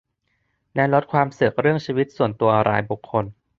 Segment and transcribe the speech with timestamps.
[0.75, 3.25] และลดความเสือกเรื่องชีวิตส่วนตัวรายบุคคล